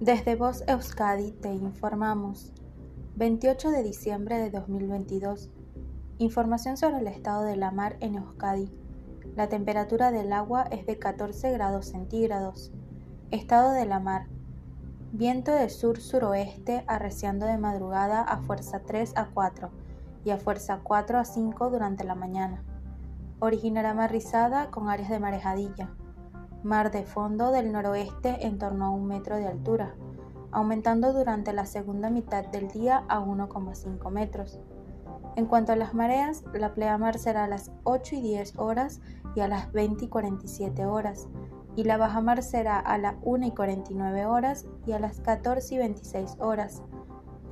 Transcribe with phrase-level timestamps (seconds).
[0.00, 2.52] Desde Voz Euskadi te informamos.
[3.16, 5.50] 28 de diciembre de 2022.
[6.18, 8.70] Información sobre el estado de la mar en Euskadi.
[9.34, 12.70] La temperatura del agua es de 14 grados centígrados.
[13.32, 14.28] Estado de la mar.
[15.10, 19.68] Viento de sur-suroeste arreciando de madrugada a fuerza 3 a 4
[20.24, 22.62] y a fuerza 4 a 5 durante la mañana.
[23.40, 25.90] Originará mar rizada con áreas de marejadilla
[26.62, 29.94] mar de fondo del noroeste en torno a un metro de altura,
[30.50, 34.60] aumentando durante la segunda mitad del día a 1,5 metros.
[35.36, 39.00] En cuanto a las mareas, la pleamar será a las 8 y 10 horas
[39.36, 41.28] y a las 20 y 47 horas,
[41.76, 45.78] y la bajamar será a las 1 y 49 horas y a las 14 y
[45.78, 46.82] 26 horas.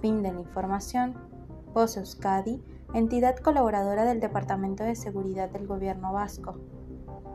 [0.00, 1.14] Fin de la información.
[1.72, 2.60] Voz Euskadi,
[2.92, 6.56] entidad colaboradora del Departamento de Seguridad del Gobierno Vasco.